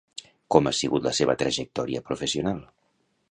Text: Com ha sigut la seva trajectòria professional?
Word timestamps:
Com 0.55 0.69
ha 0.69 0.73
sigut 0.77 1.05
la 1.09 1.13
seva 1.17 1.35
trajectòria 1.43 2.03
professional? 2.09 2.65